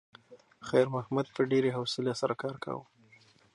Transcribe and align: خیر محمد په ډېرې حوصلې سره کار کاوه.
خیر 0.67 0.87
محمد 0.95 1.27
په 1.35 1.41
ډېرې 1.51 1.69
حوصلې 1.77 2.13
سره 2.21 2.33
کار 2.43 2.55
کاوه. 2.63 2.85